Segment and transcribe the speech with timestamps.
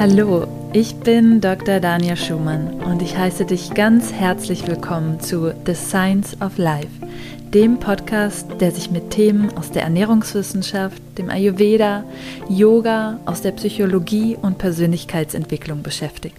[0.00, 1.80] Hallo, ich bin Dr.
[1.80, 7.04] Daniel Schumann und ich heiße dich ganz herzlich willkommen zu The Science of Life,
[7.52, 12.04] dem Podcast, der sich mit Themen aus der Ernährungswissenschaft, dem Ayurveda,
[12.48, 16.36] Yoga, aus der Psychologie und Persönlichkeitsentwicklung beschäftigt.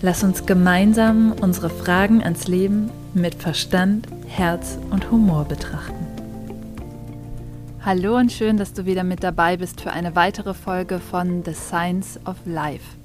[0.00, 6.05] Lass uns gemeinsam unsere Fragen ans Leben mit Verstand, Herz und Humor betrachten.
[7.86, 11.54] Hallo und schön, dass du wieder mit dabei bist für eine weitere Folge von The
[11.54, 12.96] Science of Life.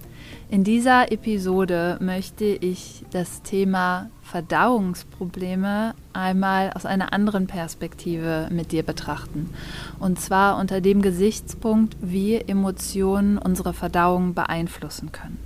[0.50, 8.82] In dieser Episode möchte ich das Thema Verdauungsprobleme einmal aus einer anderen Perspektive mit dir
[8.82, 9.52] betrachten.
[10.00, 15.38] Und zwar unter dem Gesichtspunkt, wie Emotionen unsere Verdauung beeinflussen können.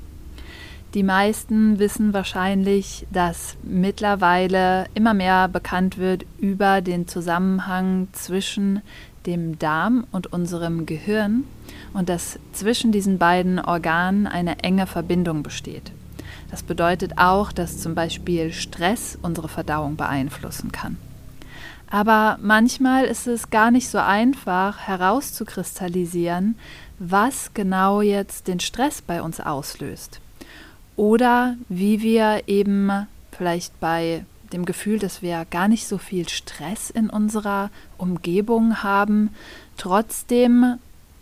[0.94, 8.82] Die meisten wissen wahrscheinlich, dass mittlerweile immer mehr bekannt wird über den Zusammenhang zwischen
[9.26, 11.44] dem Darm und unserem Gehirn
[11.94, 15.92] und dass zwischen diesen beiden Organen eine enge Verbindung besteht.
[16.52, 20.98] Das bedeutet auch, dass zum Beispiel Stress unsere Verdauung beeinflussen kann.
[21.90, 26.56] Aber manchmal ist es gar nicht so einfach herauszukristallisieren,
[27.00, 30.20] was genau jetzt den Stress bei uns auslöst.
[30.96, 36.90] Oder wie wir eben vielleicht bei dem Gefühl, dass wir gar nicht so viel Stress
[36.90, 39.30] in unserer Umgebung haben,
[39.78, 40.78] trotzdem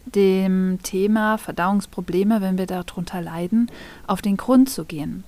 [0.05, 3.71] dem Thema Verdauungsprobleme, wenn wir darunter leiden,
[4.07, 5.23] auf den Grund zu gehen.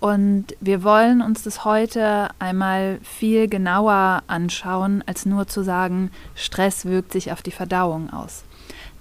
[0.00, 6.84] Und wir wollen uns das heute einmal viel genauer anschauen, als nur zu sagen, Stress
[6.84, 8.44] wirkt sich auf die Verdauung aus.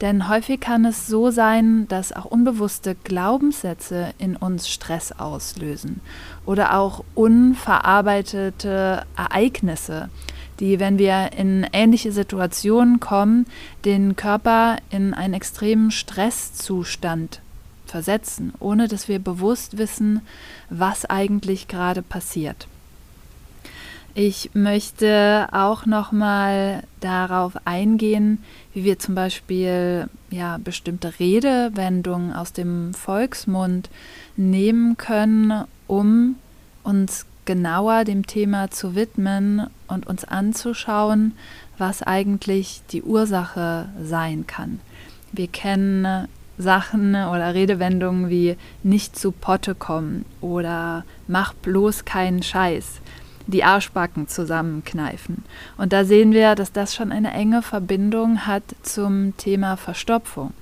[0.01, 6.01] Denn häufig kann es so sein, dass auch unbewusste Glaubenssätze in uns Stress auslösen
[6.45, 10.09] oder auch unverarbeitete Ereignisse,
[10.59, 13.47] die, wenn wir in ähnliche Situationen kommen,
[13.85, 17.41] den Körper in einen extremen Stresszustand
[17.85, 20.21] versetzen, ohne dass wir bewusst wissen,
[20.69, 22.67] was eigentlich gerade passiert.
[24.19, 28.39] Ich möchte auch noch mal darauf eingehen,
[28.73, 33.91] wie wir zum Beispiel ja bestimmte Redewendungen aus dem Volksmund
[34.35, 36.35] nehmen können, um
[36.81, 41.33] uns genauer dem Thema zu widmen und uns anzuschauen,
[41.77, 44.79] was eigentlich die Ursache sein kann.
[45.31, 52.99] Wir kennen Sachen oder Redewendungen wie nicht zu Potte kommen oder mach bloß keinen Scheiß
[53.47, 55.43] die Arschbacken zusammenkneifen.
[55.77, 60.53] Und da sehen wir, dass das schon eine enge Verbindung hat zum Thema Verstopfung.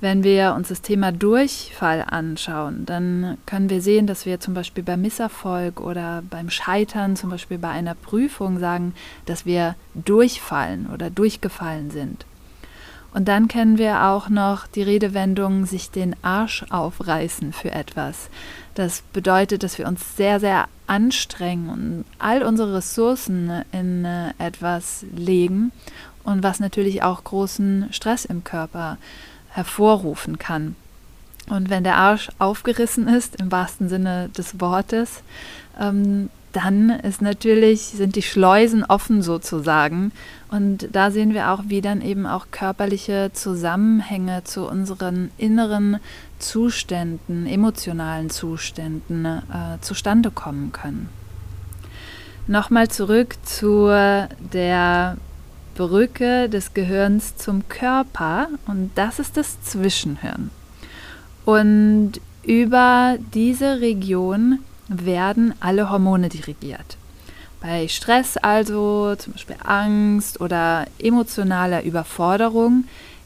[0.00, 4.82] Wenn wir uns das Thema Durchfall anschauen, dann können wir sehen, dass wir zum Beispiel
[4.82, 8.94] beim Misserfolg oder beim Scheitern, zum Beispiel bei einer Prüfung sagen,
[9.26, 12.26] dass wir durchfallen oder durchgefallen sind.
[13.14, 18.30] Und dann kennen wir auch noch die Redewendung sich den Arsch aufreißen für etwas.
[18.74, 25.04] Das bedeutet, dass wir uns sehr, sehr anstrengen und all unsere Ressourcen in äh, etwas
[25.14, 25.72] legen
[26.24, 28.96] und was natürlich auch großen Stress im Körper
[29.50, 30.76] hervorrufen kann.
[31.48, 35.22] Und wenn der Arsch aufgerissen ist, im wahrsten Sinne des Wortes,
[35.78, 40.12] ähm, dann ist natürlich, sind die Schleusen offen sozusagen.
[40.50, 45.98] Und da sehen wir auch, wie dann eben auch körperliche Zusammenhänge zu unseren inneren
[46.38, 51.08] Zuständen, emotionalen Zuständen äh, zustande kommen können.
[52.46, 55.16] Nochmal zurück zu der
[55.74, 60.50] Brücke des Gehirns zum Körper und das ist das Zwischenhirn.
[61.44, 64.58] Und über diese Region
[64.92, 66.96] werden alle Hormone dirigiert.
[67.60, 72.84] Bei Stress also, zum Beispiel Angst oder emotionaler Überforderung,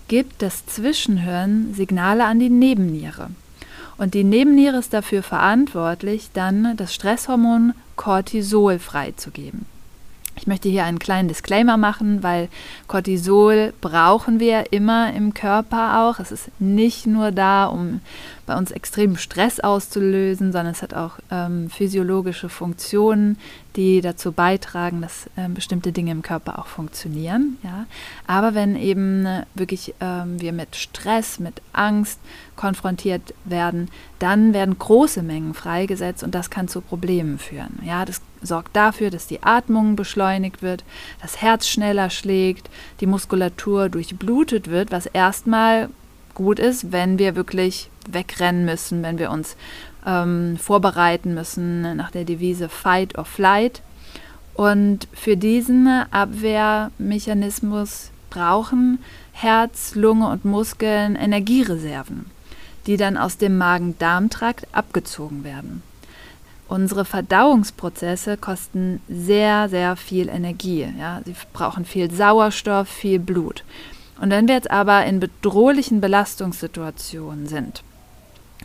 [0.08, 3.30] gibt das Zwischenhirn Signale an die Nebenniere.
[3.98, 9.64] Und die Nebenniere ist dafür verantwortlich, dann das Stresshormon Cortisol freizugeben.
[10.38, 12.48] Ich möchte hier einen kleinen Disclaimer machen, weil
[12.88, 16.20] Cortisol brauchen wir immer im Körper auch.
[16.20, 18.00] Es ist nicht nur da, um
[18.44, 23.38] bei uns extremen Stress auszulösen, sondern es hat auch ähm, physiologische Funktionen,
[23.76, 27.58] die dazu beitragen, dass ähm, bestimmte Dinge im Körper auch funktionieren.
[27.62, 27.86] Ja?
[28.26, 32.20] Aber wenn eben äh, wirklich ähm, wir mit Stress, mit Angst
[32.56, 33.88] konfrontiert werden,
[34.18, 37.80] dann werden große Mengen freigesetzt und das kann zu Problemen führen.
[37.84, 40.84] Ja, das sorgt dafür, dass die Atmung beschleunigt wird,
[41.20, 42.70] das Herz schneller schlägt,
[43.00, 45.88] die Muskulatur durchblutet wird, was erstmal
[46.34, 49.56] gut ist, wenn wir wirklich wegrennen müssen, wenn wir uns
[50.06, 53.82] ähm, vorbereiten müssen nach der Devise Fight or Flight.
[54.54, 58.98] Und für diesen Abwehrmechanismus brauchen
[59.32, 62.26] Herz, Lunge und Muskeln Energiereserven.
[62.86, 65.82] die dann aus dem Magen-Darm-Trakt abgezogen werden.
[66.68, 70.88] Unsere Verdauungsprozesse kosten sehr, sehr viel Energie.
[70.98, 71.20] Ja?
[71.24, 73.62] Sie brauchen viel Sauerstoff, viel Blut.
[74.20, 77.82] Und wenn wir jetzt aber in bedrohlichen Belastungssituationen sind,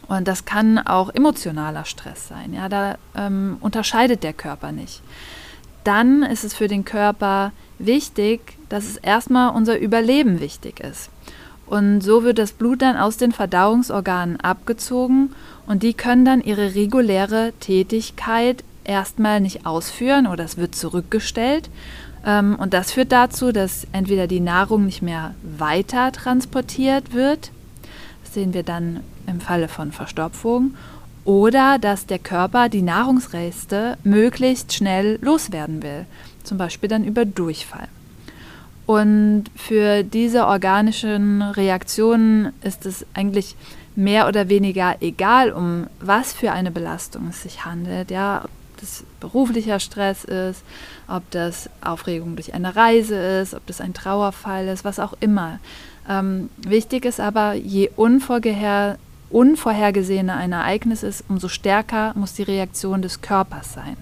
[0.08, 5.02] und das kann auch emotionaler Stress sein, ja, da ähm, unterscheidet der Körper nicht,
[5.84, 11.10] dann ist es für den Körper wichtig, dass es erstmal unser Überleben wichtig ist.
[11.66, 15.34] Und so wird das Blut dann aus den Verdauungsorganen abgezogen
[15.72, 21.70] und die können dann ihre reguläre Tätigkeit erstmal nicht ausführen oder es wird zurückgestellt.
[22.26, 27.52] Ähm, und das führt dazu, dass entweder die Nahrung nicht mehr weiter transportiert wird,
[28.22, 30.76] das sehen wir dann im Falle von Verstopfung,
[31.24, 36.06] oder dass der Körper die Nahrungsreste möglichst schnell loswerden will,
[36.44, 37.88] zum Beispiel dann über Durchfall.
[38.92, 43.56] Und für diese organischen Reaktionen ist es eigentlich
[43.96, 48.12] mehr oder weniger egal, um was für eine Belastung es sich handelt.
[48.12, 48.52] Ja, ob
[48.82, 50.64] das beruflicher Stress ist,
[51.08, 55.60] ob das Aufregung durch eine Reise ist, ob das ein Trauerfall ist, was auch immer.
[56.10, 58.98] Ähm, wichtig ist aber, je unvorher,
[59.30, 63.96] unvorhergesehener ein Ereignis ist, umso stärker muss die Reaktion des Körpers sein.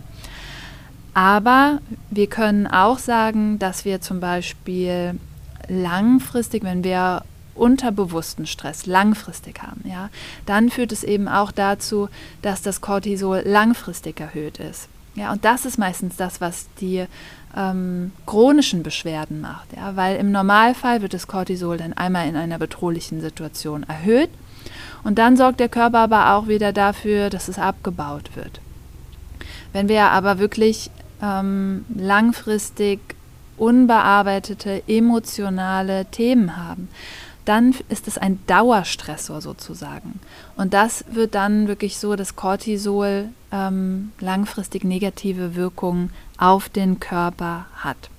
[1.20, 1.80] Aber
[2.10, 5.20] wir können auch sagen, dass wir zum Beispiel
[5.68, 7.24] langfristig, wenn wir
[7.56, 10.10] unterbewussten Stress langfristig haben, ja,
[10.46, 12.08] dann führt es eben auch dazu,
[12.42, 14.88] dass das Cortisol langfristig erhöht ist.
[15.16, 17.06] Ja, und das ist meistens das, was die
[17.54, 22.60] ähm, chronischen Beschwerden macht, ja, weil im Normalfall wird das Cortisol dann einmal in einer
[22.60, 24.30] bedrohlichen Situation erhöht
[25.04, 28.62] und dann sorgt der Körper aber auch wieder dafür, dass es abgebaut wird.
[29.74, 30.90] Wenn wir aber wirklich
[31.22, 33.00] ähm, langfristig
[33.58, 36.90] unbearbeitete emotionale Themen haben,
[37.46, 40.20] dann ist es ein Dauerstressor sozusagen.
[40.56, 47.66] Und das wird dann wirklich so, dass Cortisol ähm, langfristig negative Wirkungen auf den Körper
[47.76, 48.10] hat.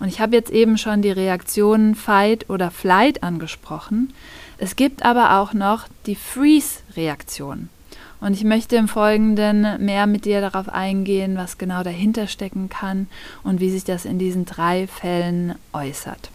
[0.00, 4.12] Und ich habe jetzt eben schon die Reaktionen Fight oder Flight angesprochen.
[4.58, 7.68] Es gibt aber auch noch die Freeze-Reaktion.
[8.26, 13.06] Und ich möchte im Folgenden mehr mit dir darauf eingehen, was genau dahinter stecken kann
[13.44, 16.30] und wie sich das in diesen drei Fällen äußert.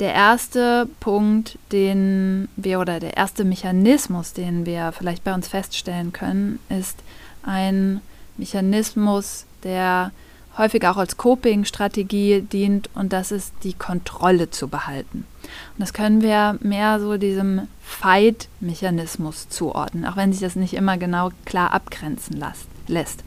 [0.00, 6.12] Der erste Punkt, den wir oder der erste Mechanismus, den wir vielleicht bei uns feststellen
[6.12, 6.98] können, ist
[7.44, 8.00] ein
[8.36, 10.10] Mechanismus, der
[10.56, 15.26] häufig auch als Coping-Strategie dient und das ist die Kontrolle zu behalten.
[15.42, 20.96] Und das können wir mehr so diesem Fight-Mechanismus zuordnen, auch wenn sich das nicht immer
[20.96, 22.42] genau klar abgrenzen
[22.86, 23.24] lässt.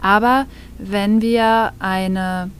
[0.00, 0.46] Aber
[0.78, 2.50] wenn wir eine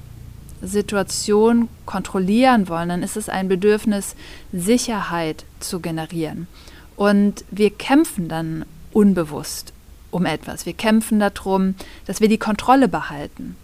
[0.62, 4.16] Situation kontrollieren wollen, dann ist es ein Bedürfnis,
[4.52, 6.48] Sicherheit zu generieren.
[6.96, 9.74] Und wir kämpfen dann unbewusst
[10.10, 10.64] um etwas.
[10.64, 11.74] Wir kämpfen darum,
[12.06, 13.56] dass wir die Kontrolle behalten.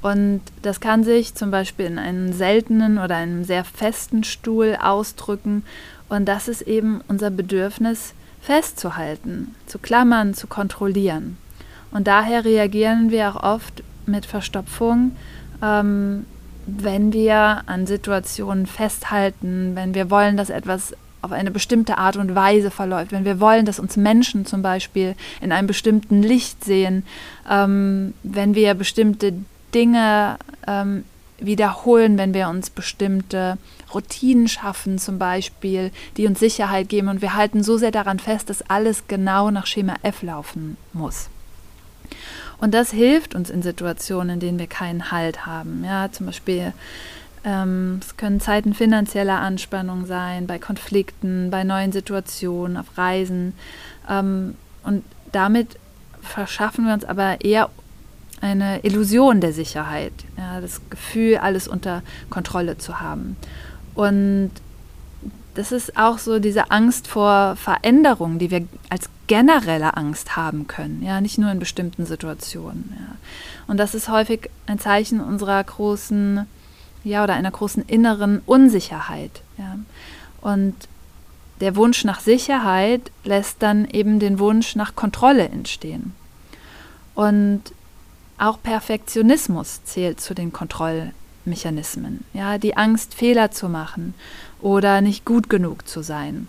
[0.00, 5.64] Und das kann sich zum Beispiel in einem seltenen oder einem sehr festen Stuhl ausdrücken.
[6.08, 11.36] Und das ist eben unser Bedürfnis, festzuhalten, zu klammern, zu kontrollieren.
[11.90, 15.16] Und daher reagieren wir auch oft mit Verstopfung,
[15.62, 16.24] ähm,
[16.66, 22.34] wenn wir an Situationen festhalten, wenn wir wollen, dass etwas auf eine bestimmte Art und
[22.34, 27.04] Weise verläuft, wenn wir wollen, dass uns Menschen zum Beispiel in einem bestimmten Licht sehen,
[27.50, 29.32] ähm, wenn wir bestimmte
[29.74, 31.04] Dinge ähm,
[31.38, 33.58] wiederholen, wenn wir uns bestimmte
[33.94, 38.50] Routinen schaffen, zum Beispiel, die uns Sicherheit geben und wir halten so sehr daran fest,
[38.50, 41.28] dass alles genau nach Schema F laufen muss.
[42.60, 45.84] Und das hilft uns in Situationen, in denen wir keinen Halt haben.
[45.84, 46.72] Ja, zum Beispiel
[47.44, 53.54] ähm, es können Zeiten finanzieller Anspannung sein, bei Konflikten, bei neuen Situationen, auf Reisen.
[54.08, 55.78] Ähm, und damit
[56.20, 57.70] verschaffen wir uns aber eher
[58.40, 63.36] eine Illusion der Sicherheit, ja, das Gefühl, alles unter Kontrolle zu haben.
[63.94, 64.50] Und
[65.54, 71.02] das ist auch so diese Angst vor Veränderung, die wir als generelle Angst haben können,
[71.02, 72.94] ja, nicht nur in bestimmten Situationen.
[72.96, 73.16] Ja.
[73.66, 76.46] Und das ist häufig ein Zeichen unserer großen,
[77.04, 79.42] ja, oder einer großen inneren Unsicherheit.
[79.58, 79.76] Ja.
[80.40, 80.74] Und
[81.60, 86.14] der Wunsch nach Sicherheit lässt dann eben den Wunsch nach Kontrolle entstehen.
[87.14, 87.62] Und
[88.38, 92.24] auch Perfektionismus zählt zu den Kontrollmechanismen.
[92.32, 94.14] Ja, die Angst, Fehler zu machen
[94.60, 96.48] oder nicht gut genug zu sein.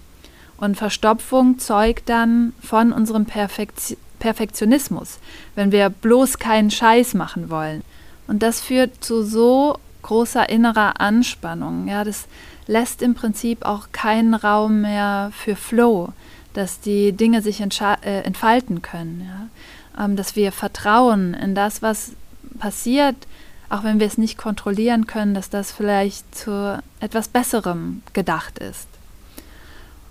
[0.58, 5.20] Und Verstopfung zeugt dann von unserem Perfekt Perfektionismus,
[5.56, 7.84] wenn wir bloß keinen Scheiß machen wollen.
[8.28, 11.88] Und das führt zu so großer innerer Anspannung.
[11.88, 12.26] Ja, das
[12.68, 16.14] lässt im Prinzip auch keinen Raum mehr für Flow,
[16.54, 19.26] dass die Dinge sich äh, entfalten können.
[19.26, 19.48] Ja?
[19.98, 22.12] Ähm, dass wir vertrauen in das, was
[22.60, 23.16] passiert,
[23.70, 28.88] auch wenn wir es nicht kontrollieren können, dass das vielleicht zu etwas Besserem gedacht ist.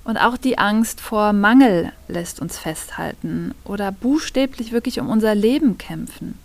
[0.05, 5.77] Und auch die Angst vor Mangel lässt uns festhalten oder buchstäblich wirklich um unser Leben
[5.77, 6.39] kämpfen.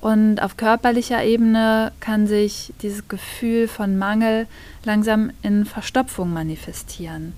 [0.00, 4.48] Und auf körperlicher Ebene kann sich dieses Gefühl von Mangel
[4.82, 7.34] langsam in Verstopfung manifestieren.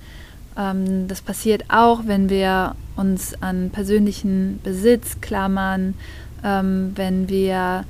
[0.57, 5.95] Ähm, das passiert auch, wenn wir uns an persönlichen Besitz klammern,
[6.45, 7.85] ähm, wenn wir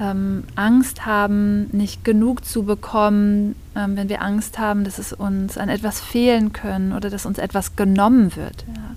[0.00, 5.58] ähm, Angst haben, nicht genug zu bekommen, ähm, wenn wir Angst haben, dass es uns
[5.58, 8.64] an etwas fehlen können oder dass uns etwas genommen wird.
[8.66, 8.96] Ja.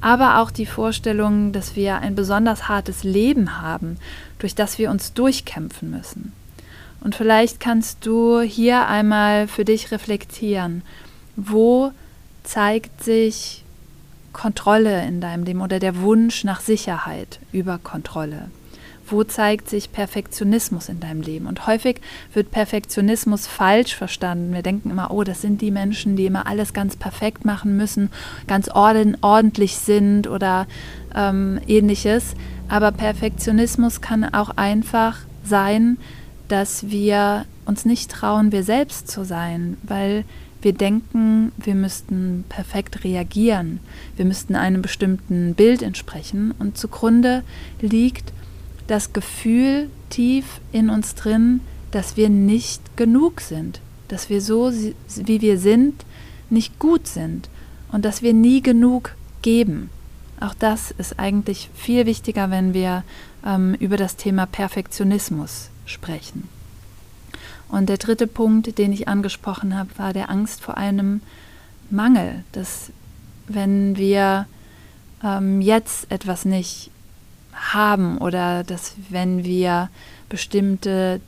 [0.00, 3.96] Aber auch die Vorstellung, dass wir ein besonders hartes Leben haben,
[4.38, 6.32] durch das wir uns durchkämpfen müssen.
[7.00, 10.82] Und vielleicht kannst du hier einmal für dich reflektieren,
[11.36, 11.92] wo
[12.44, 13.64] zeigt sich
[14.32, 18.48] Kontrolle in deinem Leben oder der Wunsch nach Sicherheit über Kontrolle
[19.06, 21.46] wo zeigt sich Perfektionismus in deinem Leben?
[21.46, 22.00] Und häufig
[22.32, 24.54] wird Perfektionismus falsch verstanden.
[24.54, 28.10] Wir denken immer, oh, das sind die Menschen, die immer alles ganz perfekt machen müssen,
[28.46, 30.66] ganz ordentlich sind oder
[31.14, 32.34] ähm, ähnliches.
[32.68, 35.98] Aber Perfektionismus kann auch einfach sein,
[36.48, 40.24] dass wir uns nicht trauen, wir selbst zu sein, weil
[40.64, 43.80] wir denken, wir müssten perfekt reagieren,
[44.16, 47.42] wir müssten einem bestimmten Bild entsprechen und zugrunde
[47.80, 48.32] liegt
[48.86, 55.40] das Gefühl tief in uns drin, dass wir nicht genug sind, dass wir so, wie
[55.40, 56.04] wir sind,
[56.50, 57.48] nicht gut sind
[57.92, 59.90] und dass wir nie genug geben.
[60.40, 63.04] Auch das ist eigentlich viel wichtiger, wenn wir
[63.46, 66.48] ähm, über das Thema Perfektionismus sprechen.
[67.68, 71.20] Und der dritte Punkt, den ich angesprochen habe, war der Angst vor einem
[71.90, 72.90] Mangel, dass
[73.46, 74.46] wenn wir
[75.22, 76.90] ähm, jetzt etwas nicht
[77.52, 79.88] haben oder dass wenn wir
[80.28, 81.20] bestimmte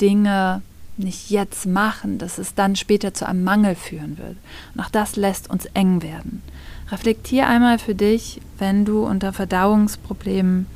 [0.00, 0.62] Dinge
[0.96, 4.36] nicht jetzt machen, dass es dann später zu einem Mangel führen wird.
[4.74, 6.42] Und auch das lässt uns eng werden.
[6.90, 10.66] Reflektier einmal für dich, wenn du unter Verdauungsproblemen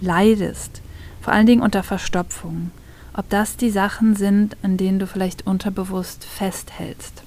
[0.00, 0.80] leidest,
[1.20, 2.70] vor allen Dingen unter Verstopfung,
[3.20, 7.22] ob das die Sachen sind, an denen du vielleicht unterbewusst festhältst.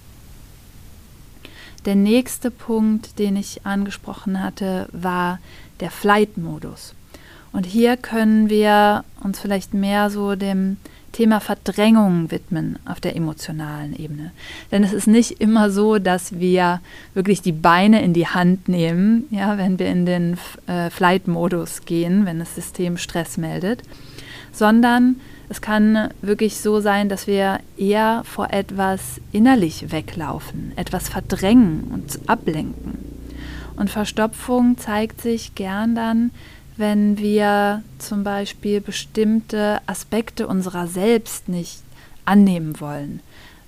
[1.86, 5.38] Der nächste Punkt, den ich angesprochen hatte, war
[5.82, 6.96] der Flight-Modus.
[7.52, 10.78] Und hier können wir uns vielleicht mehr so dem
[11.12, 14.32] Thema Verdrängung widmen auf der emotionalen Ebene.
[14.72, 16.82] Denn es ist nicht immer so, dass wir
[17.14, 22.26] wirklich die Beine in die Hand nehmen, ja, wenn wir in den äh, Flight-Modus gehen,
[22.26, 23.84] wenn das System Stress meldet,
[24.52, 25.18] sondern
[25.54, 32.28] es kann wirklich so sein, dass wir eher vor etwas innerlich weglaufen, etwas verdrängen und
[32.28, 32.98] ablenken.
[33.76, 36.32] Und Verstopfung zeigt sich gern dann
[36.78, 41.80] wenn wir zum Beispiel bestimmte Aspekte unserer selbst nicht
[42.26, 43.20] annehmen wollen,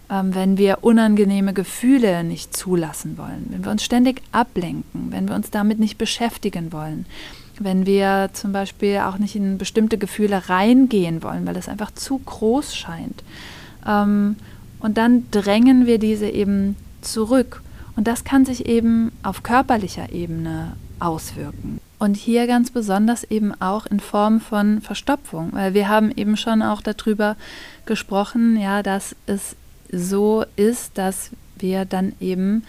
[0.10, 5.36] ähm, wenn wir unangenehme Gefühle nicht zulassen wollen, wenn wir uns ständig ablenken, wenn wir
[5.36, 7.06] uns damit nicht beschäftigen wollen,
[7.64, 12.20] wenn wir zum Beispiel auch nicht in bestimmte Gefühle reingehen wollen, weil das einfach zu
[12.20, 13.24] groß scheint.
[13.88, 14.36] Ähm,
[14.80, 17.62] und dann drängen wir diese eben zurück.
[17.96, 21.80] Und das kann sich eben auf körperlicher Ebene auswirken.
[21.98, 26.62] Und hier ganz besonders eben auch in Form von Verstopfung, weil wir haben eben schon
[26.62, 27.38] auch darüber
[27.86, 29.56] gesprochen, ja, dass es
[29.92, 32.64] so ist, dass wir dann eben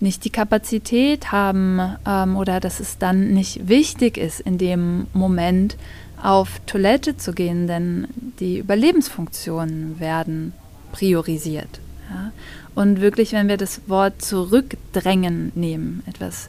[0.00, 5.76] nicht die Kapazität haben ähm, oder dass es dann nicht wichtig ist, in dem Moment
[6.22, 8.08] auf Toilette zu gehen, denn
[8.40, 10.52] die Überlebensfunktionen werden
[10.92, 11.80] priorisiert.
[12.10, 12.32] Ja?
[12.74, 16.48] Und wirklich, wenn wir das Wort zurückdrängen nehmen, etwas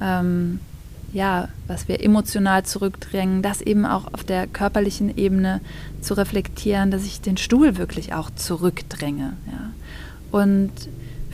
[0.00, 0.60] ähm,
[1.12, 5.60] ja, was wir emotional zurückdrängen, das eben auch auf der körperlichen Ebene
[6.00, 9.32] zu reflektieren, dass ich den Stuhl wirklich auch zurückdränge.
[9.46, 9.70] Ja.
[10.38, 10.72] Und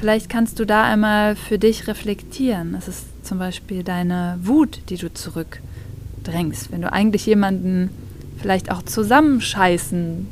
[0.03, 2.73] vielleicht kannst du da einmal für dich reflektieren.
[2.73, 6.73] Das ist zum Beispiel deine Wut, die du zurückdrängst.
[6.73, 7.89] Wenn du eigentlich jemanden
[8.37, 10.27] vielleicht auch zusammenscheißen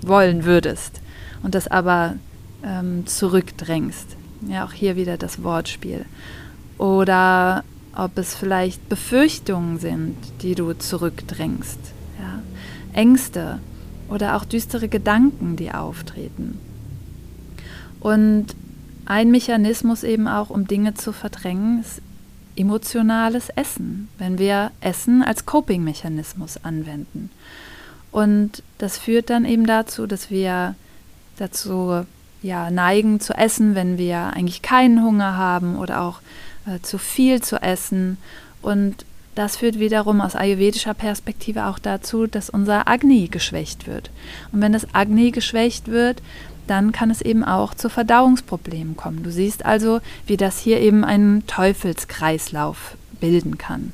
[0.00, 1.00] wollen würdest
[1.44, 2.16] und das aber
[2.64, 4.16] ähm, zurückdrängst.
[4.48, 6.04] Ja, auch hier wieder das Wortspiel.
[6.76, 7.62] Oder
[7.94, 11.78] ob es vielleicht Befürchtungen sind, die du zurückdrängst,
[12.18, 12.42] ja?
[12.92, 13.60] Ängste
[14.08, 16.58] oder auch düstere Gedanken, die auftreten.
[18.00, 18.56] Und
[19.12, 22.00] ein Mechanismus eben auch, um Dinge zu verdrängen, ist
[22.56, 27.28] emotionales Essen, wenn wir Essen als Coping-Mechanismus anwenden.
[28.10, 30.76] Und das führt dann eben dazu, dass wir
[31.36, 32.06] dazu
[32.40, 36.20] ja, neigen zu essen, wenn wir eigentlich keinen Hunger haben oder auch
[36.64, 38.16] äh, zu viel zu essen.
[38.62, 39.04] Und
[39.34, 44.10] das führt wiederum aus ayurvedischer Perspektive auch dazu, dass unser Agni geschwächt wird.
[44.52, 46.22] Und wenn das Agni geschwächt wird,
[46.66, 49.22] dann kann es eben auch zu Verdauungsproblemen kommen.
[49.22, 53.92] Du siehst also, wie das hier eben einen Teufelskreislauf bilden kann.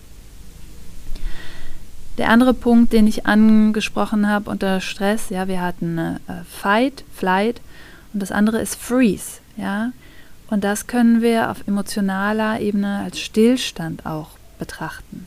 [2.18, 7.60] Der andere Punkt, den ich angesprochen habe unter Stress, ja, wir hatten äh, Fight, Flight
[8.12, 9.92] und das andere ist Freeze, ja.
[10.50, 15.26] Und das können wir auf emotionaler Ebene als Stillstand auch betrachten.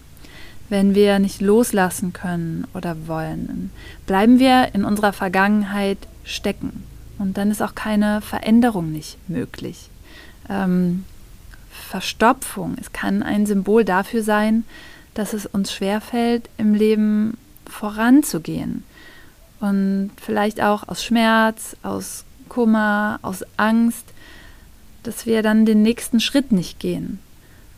[0.67, 3.71] Wenn wir nicht loslassen können oder wollen,
[4.07, 6.83] bleiben wir in unserer Vergangenheit stecken.
[7.21, 9.89] Und dann ist auch keine Veränderung nicht möglich.
[10.49, 11.05] Ähm,
[11.69, 14.63] Verstopfung, es kann ein Symbol dafür sein,
[15.13, 17.37] dass es uns schwerfällt, im Leben
[17.67, 18.83] voranzugehen.
[19.59, 24.05] Und vielleicht auch aus Schmerz, aus Kummer, aus Angst,
[25.03, 27.19] dass wir dann den nächsten Schritt nicht gehen.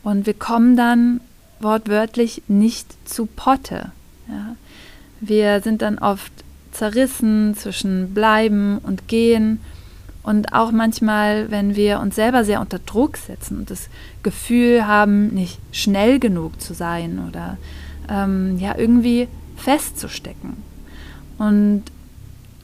[0.03, 1.19] Und wir kommen dann
[1.59, 3.91] wortwörtlich nicht zu Potte.
[4.29, 4.55] Ja.
[5.19, 6.31] Wir sind dann oft
[6.73, 9.59] zerrissen zwischen Bleiben und Gehen.
[10.23, 13.89] Und auch manchmal, wenn wir uns selber sehr unter Druck setzen und das
[14.23, 17.57] Gefühl haben, nicht schnell genug zu sein oder
[18.09, 19.27] ähm, ja irgendwie
[19.57, 20.57] festzustecken.
[21.37, 21.83] Und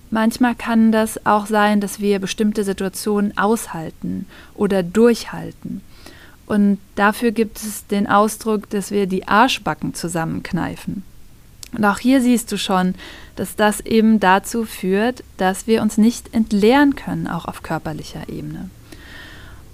[0.09, 4.25] manchmal kann das auch sein, dass wir bestimmte Situationen aushalten
[4.55, 5.81] oder durchhalten.
[6.45, 11.03] Und dafür gibt es den Ausdruck, dass wir die Arschbacken zusammenkneifen.
[11.71, 12.95] Und auch hier siehst du schon,
[13.35, 18.69] dass das eben dazu führt, dass wir uns nicht entleeren können, auch auf körperlicher Ebene.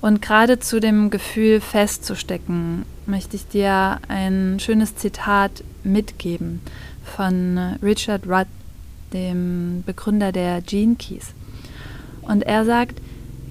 [0.02, 6.62] Und gerade zu dem Gefühl festzustecken, möchte ich dir ein schönes Zitat mitgeben
[7.04, 8.48] von Richard Rudd,
[9.14, 11.34] dem Begründer der Gene Keys.
[12.22, 13.00] Und er sagt,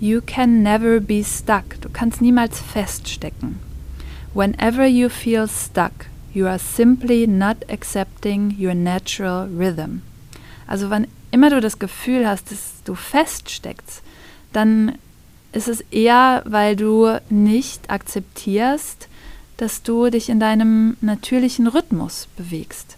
[0.01, 1.81] You can never be stuck.
[1.81, 3.59] Du kannst niemals feststecken.
[4.35, 5.93] Whenever you feel stuck,
[6.35, 10.03] you are simply not accepting your natural rhythm.
[10.67, 14.03] Also wann immer du das Gefühl hast, dass du feststeckst,
[14.53, 14.99] dann
[15.53, 19.09] ist es eher, weil du nicht akzeptierst,
[19.57, 22.97] dass du dich in deinem natürlichen Rhythmus bewegst.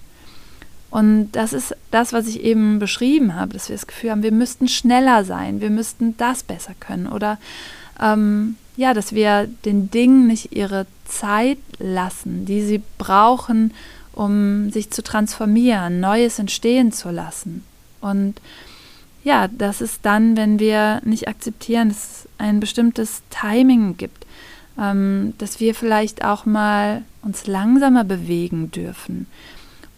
[0.90, 4.32] Und das ist das, was ich eben beschrieben habe, dass wir das Gefühl haben, wir
[4.32, 7.06] müssten schneller sein, wir müssten das besser können.
[7.06, 7.38] Oder
[8.00, 13.72] ähm, ja, dass wir den Dingen nicht ihre Zeit lassen, die sie brauchen,
[14.12, 17.64] um sich zu transformieren, Neues entstehen zu lassen.
[18.00, 18.40] Und
[19.24, 24.26] ja, das ist dann, wenn wir nicht akzeptieren, dass es ein bestimmtes Timing gibt,
[24.78, 29.26] ähm, dass wir vielleicht auch mal uns langsamer bewegen dürfen,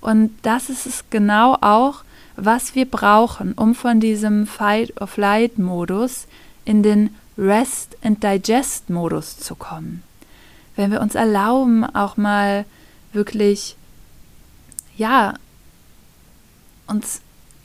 [0.00, 2.04] und das ist es genau auch,
[2.36, 6.26] was wir brauchen, um von diesem Fight-of-Light-Modus
[6.64, 10.02] in den Rest-and-Digest-Modus zu kommen.
[10.78, 12.64] Wenn wir uns erlauben, auch mal
[13.12, 13.76] wirklich,
[14.96, 15.34] ja,
[16.86, 17.20] uns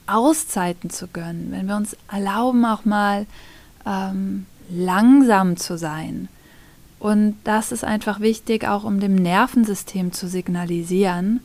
[0.08, 3.28] Auszeiten zu gönnen, wenn wir uns erlauben, auch mal
[3.86, 6.28] ähm, langsam zu sein.
[6.98, 11.42] Und das ist einfach wichtig, auch um dem Nervensystem zu signalisieren,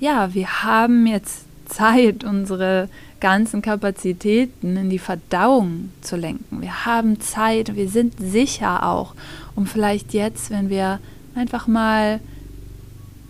[0.00, 2.88] ja, wir haben jetzt Zeit, unsere
[3.20, 6.62] ganzen Kapazitäten in die Verdauung zu lenken.
[6.62, 9.14] Wir haben Zeit, wir sind sicher auch,
[9.58, 11.00] um vielleicht jetzt, wenn wir
[11.34, 12.20] einfach mal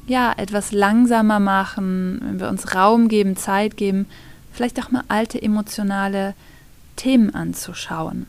[0.06, 4.04] ja, etwas langsamer machen, wenn wir uns Raum geben, Zeit geben,
[4.52, 6.34] vielleicht auch mal alte emotionale
[6.96, 8.26] Themen anzuschauen.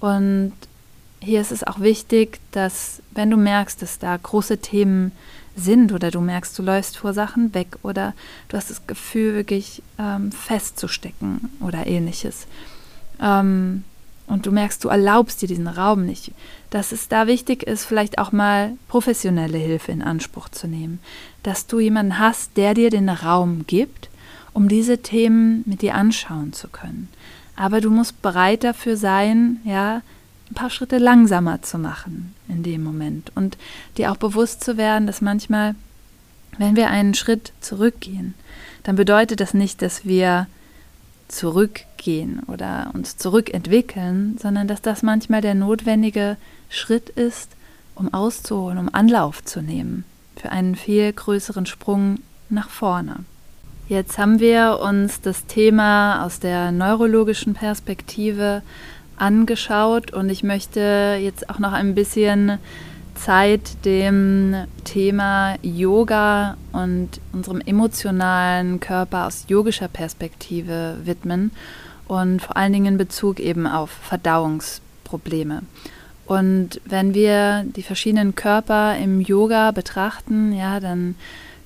[0.00, 0.52] Und
[1.20, 5.12] hier ist es auch wichtig, dass wenn du merkst, dass da große Themen
[5.54, 8.14] sind oder du merkst, du läufst vor Sachen weg oder
[8.48, 12.48] du hast das Gefühl, wirklich ähm, festzustecken oder ähnliches.
[13.20, 13.84] Ähm,
[14.26, 16.32] und du merkst, du erlaubst dir diesen Raum nicht,
[16.70, 21.00] dass es da wichtig ist, vielleicht auch mal professionelle Hilfe in Anspruch zu nehmen,
[21.42, 24.08] dass du jemanden hast, der dir den Raum gibt,
[24.52, 27.08] um diese Themen mit dir anschauen zu können.
[27.56, 30.02] Aber du musst bereit dafür sein, ja,
[30.50, 33.32] ein paar Schritte langsamer zu machen in dem Moment.
[33.34, 33.56] Und
[33.96, 35.74] dir auch bewusst zu werden, dass manchmal,
[36.58, 38.34] wenn wir einen Schritt zurückgehen,
[38.82, 40.46] dann bedeutet das nicht, dass wir
[41.32, 46.36] zurückgehen oder uns zurückentwickeln, sondern dass das manchmal der notwendige
[46.68, 47.50] Schritt ist,
[47.94, 50.04] um auszuholen, um Anlauf zu nehmen
[50.36, 52.18] für einen viel größeren Sprung
[52.48, 53.24] nach vorne.
[53.88, 58.62] Jetzt haben wir uns das Thema aus der neurologischen Perspektive
[59.16, 62.58] angeschaut und ich möchte jetzt auch noch ein bisschen
[63.14, 71.50] Zeit dem Thema Yoga und unserem emotionalen Körper aus yogischer Perspektive widmen
[72.08, 75.62] und vor allen Dingen in Bezug eben auf Verdauungsprobleme.
[76.26, 81.14] Und wenn wir die verschiedenen Körper im Yoga betrachten, ja, dann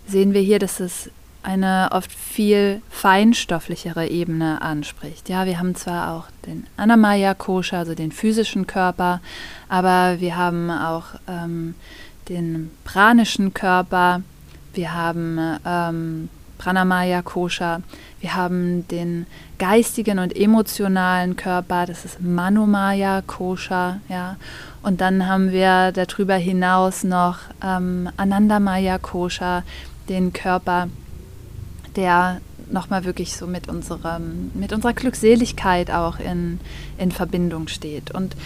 [0.07, 1.11] sehen wir hier, dass es
[1.47, 5.29] eine oft viel feinstofflichere Ebene anspricht.
[5.29, 9.21] Ja, wir haben zwar auch den Anamaya Kosha, also den physischen Körper,
[9.69, 11.77] aber wir haben auch ähm,
[12.29, 14.23] den pranischen Körper,
[14.75, 16.29] wir haben ähm,
[16.59, 17.81] Pranamaya Kosha,
[18.21, 19.27] wir haben den
[19.59, 24.35] geistigen und emotionalen Körper, das ist Manomaya Kosha, ja,
[24.83, 29.63] und dann haben wir darüber hinaus noch ähm, Anandamaya Kosha,
[30.09, 30.89] den Körper,
[31.97, 36.61] der nochmal wirklich so mit unserem, mit unserer Glückseligkeit auch in,
[36.99, 38.11] in Verbindung steht.
[38.11, 38.37] Und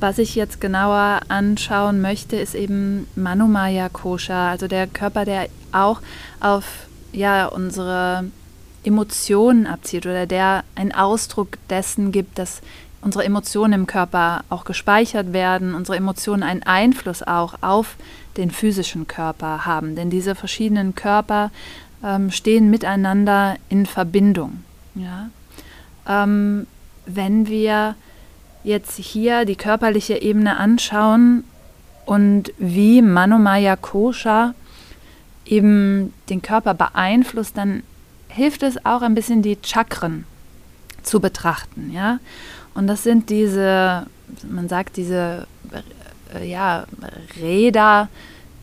[0.00, 6.00] was ich jetzt genauer anschauen möchte, ist eben Manumaya Kosha, also der Körper, der auch
[6.40, 8.24] auf ja, unsere
[8.82, 12.62] Emotionen abzielt oder der einen Ausdruck dessen gibt, dass
[13.02, 17.96] unsere Emotionen im Körper auch gespeichert werden, unsere Emotionen einen Einfluss auch auf
[18.36, 19.96] den physischen Körper haben.
[19.96, 21.50] Denn diese verschiedenen Körper
[22.04, 24.64] ähm, stehen miteinander in Verbindung.
[24.94, 25.30] Ja?
[26.06, 26.66] Ähm,
[27.06, 27.94] wenn wir
[28.64, 31.44] jetzt hier die körperliche Ebene anschauen
[32.06, 34.54] und wie Manomaya Kosha
[35.46, 37.82] eben den Körper beeinflusst, dann
[38.28, 40.24] hilft es auch ein bisschen die Chakren
[41.02, 42.18] zu betrachten, ja.
[42.74, 44.06] Und das sind diese,
[44.48, 45.46] man sagt diese,
[46.34, 46.84] äh, ja,
[47.40, 48.08] Räder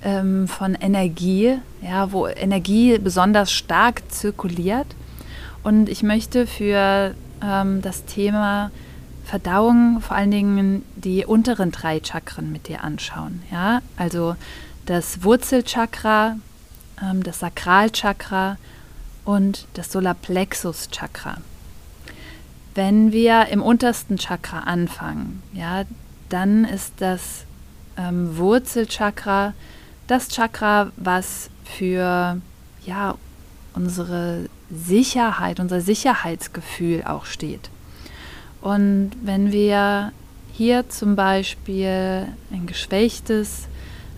[0.03, 4.87] ähm, von Energie, ja, wo Energie besonders stark zirkuliert.
[5.63, 8.71] Und ich möchte für ähm, das Thema
[9.25, 13.43] Verdauung vor allen Dingen die unteren drei Chakren mit dir anschauen.
[13.51, 13.81] Ja?
[13.97, 14.35] Also
[14.85, 16.37] das Wurzelchakra,
[17.03, 18.57] ähm, das Sakralchakra
[19.25, 21.37] und das Solarplexus-Chakra.
[22.73, 25.83] Wenn wir im untersten Chakra anfangen, ja,
[26.29, 27.43] dann ist das
[27.97, 29.53] ähm, Wurzelchakra
[30.07, 32.41] das Chakra, was für
[32.85, 33.15] ja,
[33.73, 37.69] unsere Sicherheit, unser Sicherheitsgefühl auch steht.
[38.61, 40.11] Und wenn wir
[40.53, 43.67] hier zum Beispiel ein geschwächtes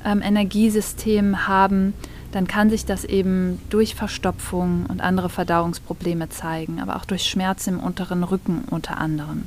[0.06, 1.94] ähm, Energiesystem haben,
[2.32, 7.76] dann kann sich das eben durch Verstopfung und andere Verdauungsprobleme zeigen, aber auch durch Schmerzen
[7.76, 9.46] im unteren Rücken unter anderem.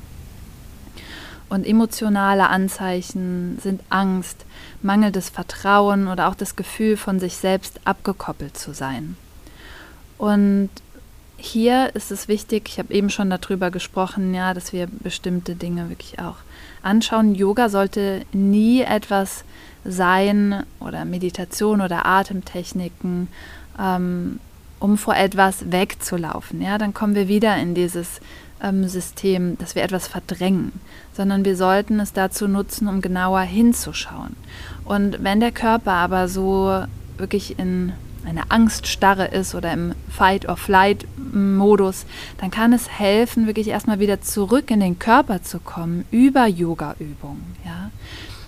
[1.52, 4.46] Und emotionale Anzeichen sind Angst,
[4.80, 9.18] mangelndes Vertrauen oder auch das Gefühl, von sich selbst abgekoppelt zu sein.
[10.16, 10.70] Und
[11.36, 15.90] hier ist es wichtig, ich habe eben schon darüber gesprochen, ja, dass wir bestimmte Dinge
[15.90, 16.36] wirklich auch
[16.82, 17.34] anschauen.
[17.34, 19.44] Yoga sollte nie etwas
[19.84, 23.28] sein oder Meditation oder Atemtechniken,
[23.78, 24.40] ähm,
[24.80, 26.62] um vor etwas wegzulaufen.
[26.62, 28.22] Ja, dann kommen wir wieder in dieses
[28.62, 30.72] ähm, System, dass wir etwas verdrängen,
[31.12, 34.36] sondern wir sollten es dazu nutzen, um genauer hinzuschauen.
[34.84, 36.84] Und wenn der Körper aber so
[37.18, 37.92] wirklich in
[38.24, 42.06] eine Angststarre ist oder im Fight-or-Flight-Modus,
[42.38, 47.56] dann kann es helfen, wirklich erstmal wieder zurück in den Körper zu kommen über Yoga-Übungen.
[47.64, 47.90] Ja?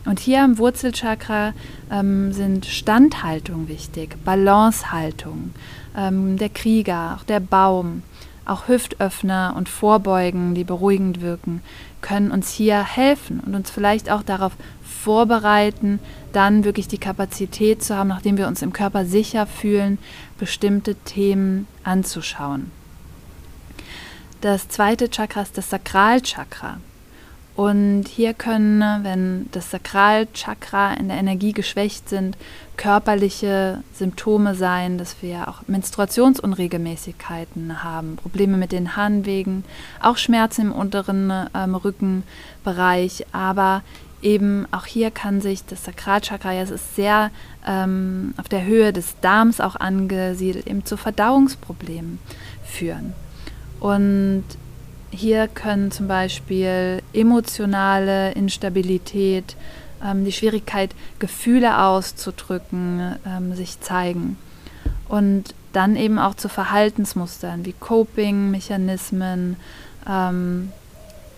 [0.07, 1.55] Und hier am Wurzelchakra
[1.91, 5.55] ähm, sind Standhaltung wichtig, Balancehaltung,
[5.97, 8.03] ähm, der Krieger, auch der Baum,
[8.47, 11.63] auch Hüftöffner und Vorbeugen, die beruhigend wirken,
[12.01, 14.53] können uns hier helfen und uns vielleicht auch darauf
[14.83, 16.01] vorbereiten,
[16.33, 19.99] dann wirklich die Kapazität zu haben, nachdem wir uns im Körper sicher fühlen,
[20.39, 22.71] bestimmte Themen anzuschauen.
[24.41, 26.79] Das zweite Chakra ist das Sakralchakra.
[27.57, 32.37] Und hier können, wenn das Sakralchakra in der Energie geschwächt sind,
[32.77, 39.63] körperliche Symptome sein, dass wir auch Menstruationsunregelmäßigkeiten haben, Probleme mit den Harnwegen,
[40.01, 43.85] auch Schmerzen im unteren ähm, Rückenbereich, aber
[44.21, 47.31] eben auch hier kann sich das Sakralchakra, ja, es ist sehr
[47.65, 52.19] ähm, auf der Höhe des Darms auch angesiedelt, eben zu Verdauungsproblemen
[52.65, 53.13] führen.
[53.79, 54.43] Und
[55.15, 59.57] hier können zum Beispiel emotionale Instabilität,
[60.05, 64.37] ähm, die Schwierigkeit, Gefühle auszudrücken, ähm, sich zeigen.
[65.09, 69.57] Und dann eben auch zu Verhaltensmustern wie Coping-Mechanismen,
[70.09, 70.73] ähm,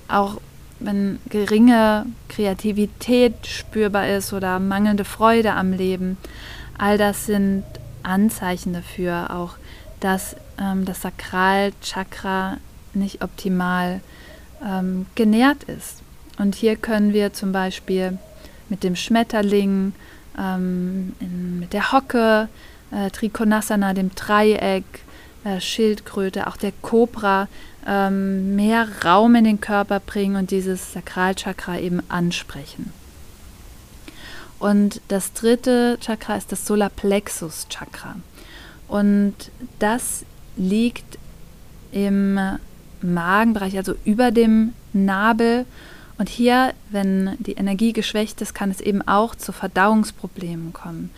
[0.09, 0.41] auch
[0.79, 6.19] wenn geringe Kreativität spürbar ist oder mangelnde Freude am Leben.
[6.77, 7.65] All das sind
[8.03, 9.55] Anzeichen dafür, auch
[10.01, 12.59] dass ähm, das Sakralchakra
[12.97, 14.01] nicht optimal
[14.65, 16.03] ähm, genährt ist.
[16.39, 18.19] Und hier können wir zum Beispiel
[18.69, 19.93] mit dem Schmetterling
[20.39, 22.49] ähm, in, mit der Hocke,
[22.91, 24.85] äh, Trikonasana, dem Dreieck,
[25.45, 27.49] äh, Schildkröte, auch der Kobra,
[27.87, 32.93] ähm, mehr Raum in den Körper bringen und dieses Sakralchakra eben ansprechen.
[34.59, 38.17] Und das dritte Chakra ist das Solarplexus Chakra.
[38.89, 39.35] Und
[39.79, 40.25] das
[40.57, 41.19] liegt
[41.93, 42.39] im
[43.03, 45.65] Magenbereich, also über dem Nabel.
[46.19, 51.11] Und hier, wenn die Energie geschwächt ist, kann es eben auch zu Verdauungsproblemen kommen,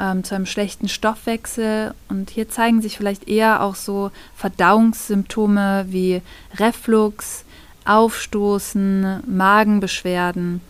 [0.00, 1.94] ähm, zu einem schlechten Stoffwechsel.
[2.08, 6.22] Und hier zeigen sich vielleicht eher auch so Verdauungssymptome wie
[6.58, 7.44] Reflux,
[7.84, 10.60] Aufstoßen, Magenbeschwerden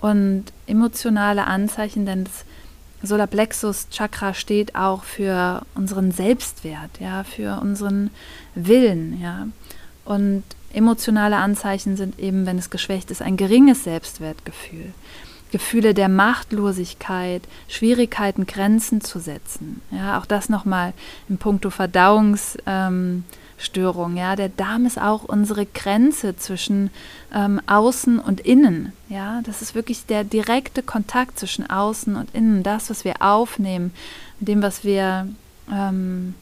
[0.00, 2.44] und emotionale Anzeichen, denn das
[3.02, 8.10] Solarplexus Chakra steht auch für unseren Selbstwert, ja, für unseren
[8.54, 9.46] Willen, ja.
[10.08, 10.42] Und
[10.72, 14.94] emotionale Anzeichen sind eben, wenn es geschwächt ist, ein geringes Selbstwertgefühl.
[15.50, 19.82] Gefühle der Machtlosigkeit, Schwierigkeiten, Grenzen zu setzen.
[19.90, 20.94] Ja, auch das nochmal
[21.28, 23.24] im Punkto Verdauungs, ähm.
[24.14, 26.90] Ja, der Darm ist auch unsere Grenze zwischen
[27.34, 28.92] ähm, Außen und Innen.
[29.08, 32.62] Ja, das ist wirklich der direkte Kontakt zwischen Außen und Innen.
[32.62, 33.92] Das, was wir aufnehmen,
[34.38, 35.26] dem, was wir
[35.72, 36.36] ähm,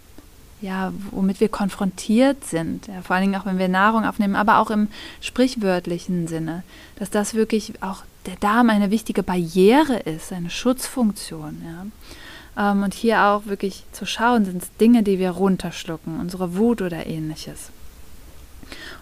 [0.61, 4.59] ja, womit wir konfrontiert sind, ja, vor allen Dingen auch wenn wir Nahrung aufnehmen, aber
[4.59, 4.89] auch im
[5.21, 6.63] sprichwörtlichen Sinne,
[6.99, 11.63] dass das wirklich auch der Darm eine wichtige Barriere ist, eine Schutzfunktion.
[11.65, 12.71] Ja.
[12.71, 16.83] Ähm, und hier auch wirklich zu schauen, sind es Dinge, die wir runterschlucken, unsere Wut
[16.83, 17.71] oder ähnliches.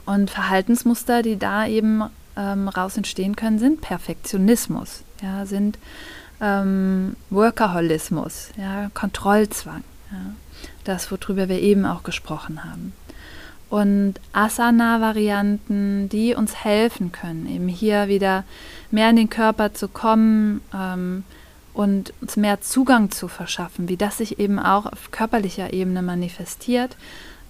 [0.04, 2.02] Und Verhaltensmuster, die da eben
[2.36, 5.78] ähm, raus entstehen können, sind Perfektionismus, ja, sind
[6.40, 10.34] ähm, Workaholismus, ja, Kontrollzwang, ja,
[10.84, 12.92] das, worüber wir eben auch gesprochen haben.
[13.70, 18.44] Und Asana-Varianten, die uns helfen können, eben hier wieder
[18.90, 21.24] mehr in den Körper zu kommen, ähm,
[21.74, 26.96] und uns mehr Zugang zu verschaffen, wie das sich eben auch auf körperlicher Ebene manifestiert,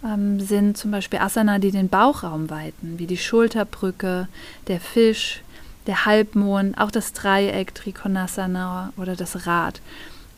[0.03, 4.29] ähm, sind zum Beispiel Asana, die den Bauchraum weiten, wie die Schulterbrücke,
[4.66, 5.42] der Fisch,
[5.87, 9.83] der Halbmond, auch das Dreieck, Trikonasana oder das Rad.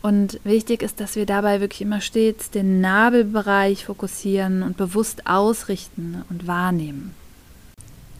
[0.07, 6.23] Und wichtig ist, dass wir dabei wirklich immer stets den Nabelbereich fokussieren und bewusst ausrichten
[6.29, 7.13] und wahrnehmen.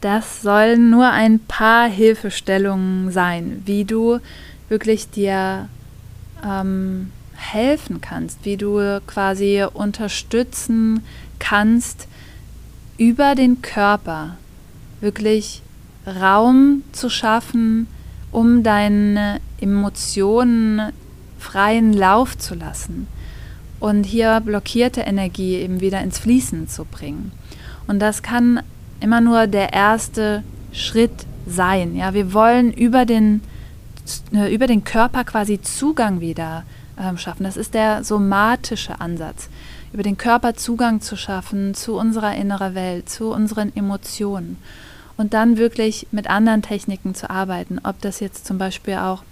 [0.02, 4.20] Das sollen nur ein paar Hilfestellungen sein, wie du
[4.68, 5.70] wirklich dir
[6.46, 11.06] ähm, helfen kannst, wie du quasi unterstützen
[11.40, 12.10] kannst,
[12.98, 14.36] über den Körper
[15.00, 15.62] wirklich
[16.06, 17.88] Raum zu schaffen,
[18.34, 20.92] um deine Emotionen
[21.48, 23.08] freien Lauf zu lassen
[23.80, 27.32] und hier blockierte Energie eben wieder ins Fließen zu bringen.
[27.88, 28.62] Und das kann
[29.00, 31.96] immer nur der erste Schritt sein.
[31.96, 33.42] Ja, wir wollen über den
[34.34, 36.64] äh, über den Körper quasi Zugang wieder
[37.00, 37.44] ähm, schaffen.
[37.44, 39.50] Das ist der somatische Ansatz.
[39.94, 44.58] Über den Körper Zugang zu schaffen zu unserer inneren Welt, zu unseren Emotionen.
[45.16, 47.80] Und dann wirklich mit anderen Techniken zu arbeiten.
[47.84, 49.24] Ob das jetzt zum Beispiel auch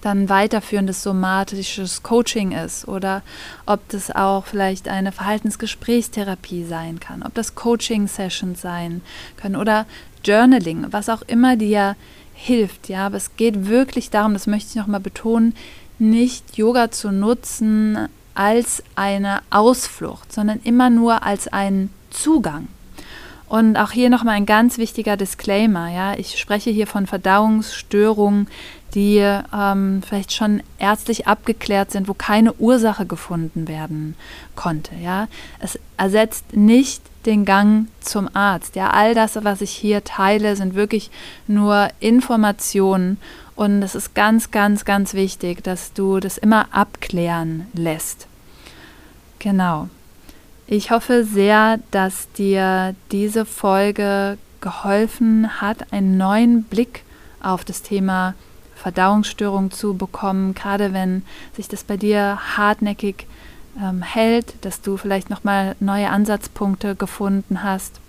[0.00, 3.22] dann weiterführendes somatisches Coaching ist oder
[3.66, 9.02] ob das auch vielleicht eine Verhaltensgesprächstherapie sein kann, ob das Coaching-Sessions sein
[9.36, 9.86] können oder
[10.24, 11.96] Journaling, was auch immer dir
[12.34, 12.88] hilft.
[12.88, 15.54] Ja, aber es geht wirklich darum, das möchte ich nochmal betonen,
[15.98, 22.68] nicht Yoga zu nutzen als eine Ausflucht, sondern immer nur als einen Zugang.
[23.48, 25.90] Und auch hier nochmal ein ganz wichtiger Disclaimer.
[25.90, 28.46] Ja, ich spreche hier von Verdauungsstörungen,
[28.94, 34.16] die ähm, vielleicht schon ärztlich abgeklärt sind, wo keine Ursache gefunden werden
[34.56, 34.94] konnte.
[34.96, 35.28] Ja,
[35.60, 38.76] es ersetzt nicht den Gang zum Arzt.
[38.76, 41.10] Ja, all das, was ich hier teile, sind wirklich
[41.46, 43.18] nur Informationen
[43.54, 48.26] und es ist ganz, ganz, ganz wichtig, dass du das immer abklären lässt.
[49.38, 49.88] Genau.
[50.66, 57.02] Ich hoffe sehr, dass dir diese Folge geholfen hat, einen neuen Blick
[57.42, 58.34] auf das Thema
[58.80, 61.22] Verdauungsstörung zu bekommen, gerade wenn
[61.54, 63.26] sich das bei dir hartnäckig
[63.78, 68.00] ähm, hält, dass du vielleicht nochmal neue Ansatzpunkte gefunden hast.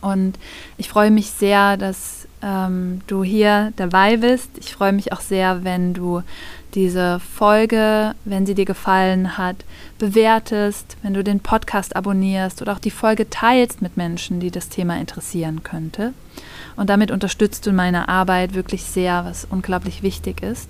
[0.00, 0.38] Und
[0.76, 4.50] ich freue mich sehr, dass ähm, du hier dabei bist.
[4.58, 6.22] Ich freue mich auch sehr, wenn du
[6.74, 9.56] diese Folge, wenn sie dir gefallen hat,
[9.98, 14.68] bewertest, wenn du den Podcast abonnierst oder auch die Folge teilst mit Menschen, die das
[14.68, 16.12] Thema interessieren könnte.
[16.76, 20.68] Und damit unterstützt du meine Arbeit wirklich sehr, was unglaublich wichtig ist.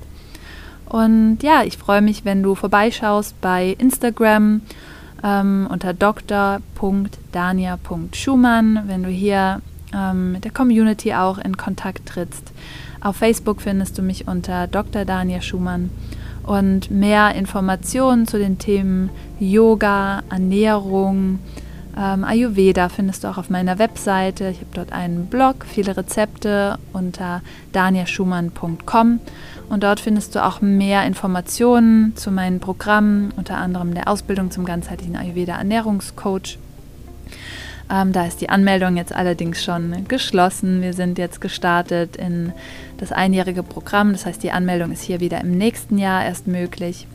[0.87, 4.61] Und ja, ich freue mich, wenn du vorbeischaust bei Instagram
[5.23, 9.63] ähm, unter dr.dania.schumann, wenn du hier
[9.95, 12.53] ähm, mit der Community auch in Kontakt trittst.
[13.05, 15.05] Auf Facebook findest du mich unter Dr.
[15.05, 15.91] Dania Schumann.
[16.43, 21.39] Und mehr Informationen zu den Themen Yoga, Ernährung,
[21.99, 24.49] ähm, Ayurveda findest du auch auf meiner Webseite.
[24.49, 29.21] Ich habe dort einen Blog, viele Rezepte unter danielschumann.com
[29.69, 34.65] und dort findest du auch mehr Informationen zu meinen Programmen, unter anderem der Ausbildung zum
[34.65, 36.59] ganzheitlichen Ayurveda Ernährungscoach.
[37.91, 40.81] Ähm, da ist die Anmeldung jetzt allerdings schon geschlossen.
[40.83, 42.53] Wir sind jetzt gestartet in
[42.99, 44.13] das einjährige Programm.
[44.13, 47.07] Das heißt, die Anmeldung ist hier wieder im nächsten Jahr erst möglich.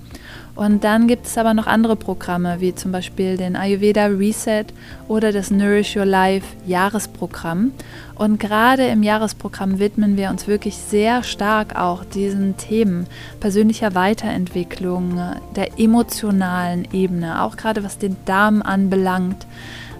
[0.55, 4.65] Und dann gibt es aber noch andere Programme, wie zum Beispiel den Ayurveda Reset
[5.07, 7.71] oder das Nourish Your Life Jahresprogramm.
[8.15, 13.07] Und gerade im Jahresprogramm widmen wir uns wirklich sehr stark auch diesen Themen
[13.39, 15.21] persönlicher Weiterentwicklung,
[15.55, 19.47] der emotionalen Ebene, auch gerade was den Darm anbelangt.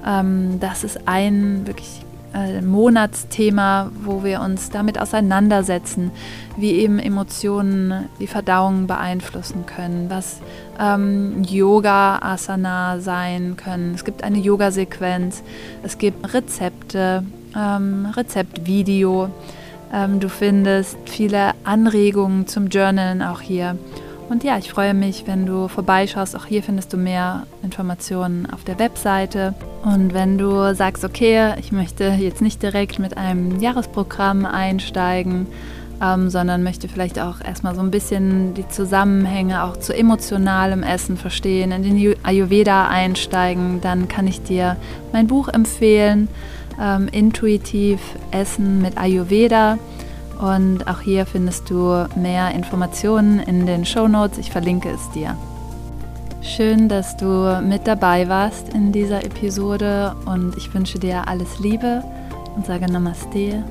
[0.05, 2.01] Ähm, das ist ein wirklich
[2.33, 6.11] äh, Monatsthema, wo wir uns damit auseinandersetzen,
[6.57, 10.39] wie eben Emotionen die Verdauung beeinflussen können, was
[10.79, 13.95] ähm, Yoga, Asana sein können.
[13.95, 15.43] Es gibt eine Yoga-Sequenz,
[15.83, 17.23] es gibt Rezepte,
[17.57, 19.29] ähm, Rezeptvideo.
[19.91, 23.75] Ähm, du findest viele Anregungen zum Journalen auch hier.
[24.29, 26.35] Und ja, ich freue mich, wenn du vorbeischaust.
[26.35, 29.55] Auch hier findest du mehr Informationen auf der Webseite.
[29.83, 35.47] Und wenn du sagst, okay, ich möchte jetzt nicht direkt mit einem Jahresprogramm einsteigen,
[36.01, 41.17] ähm, sondern möchte vielleicht auch erstmal so ein bisschen die Zusammenhänge auch zu emotionalem Essen
[41.17, 44.77] verstehen, in den Ayurveda einsteigen, dann kann ich dir
[45.11, 46.29] mein Buch empfehlen,
[46.79, 47.99] ähm, Intuitiv
[48.31, 49.79] Essen mit Ayurveda.
[50.39, 54.37] Und auch hier findest du mehr Informationen in den Show Notes.
[54.37, 55.35] Ich verlinke es dir.
[56.41, 62.01] Schön, dass du mit dabei warst in dieser Episode und ich wünsche dir alles Liebe
[62.55, 63.63] und sage Namaste,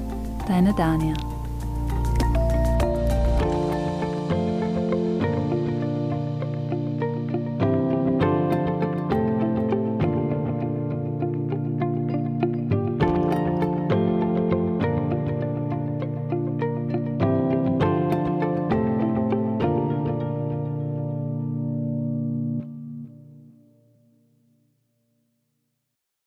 [0.47, 1.15] deine Dania.